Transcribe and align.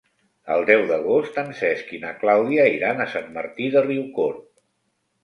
El 0.53 0.63
deu 0.67 0.85
d'agost 0.91 1.35
en 1.41 1.51
Cesc 1.59 1.91
i 1.97 1.99
na 2.05 2.13
Clàudia 2.21 2.65
iran 2.79 3.05
a 3.05 3.07
Sant 3.13 3.29
Martí 3.37 3.69
de 3.77 3.85
Riucorb. 3.89 4.49